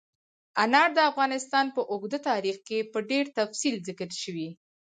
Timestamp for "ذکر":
3.87-4.09